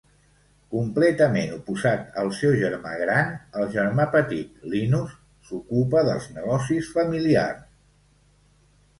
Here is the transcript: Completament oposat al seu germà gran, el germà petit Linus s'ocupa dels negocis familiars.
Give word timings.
Completament 0.75 1.51
oposat 1.57 2.07
al 2.21 2.31
seu 2.37 2.55
germà 2.61 2.93
gran, 3.01 3.35
el 3.63 3.67
germà 3.75 4.07
petit 4.15 4.63
Linus 4.71 5.13
s'ocupa 5.49 6.01
dels 6.07 6.25
negocis 6.39 6.89
familiars. 6.97 7.61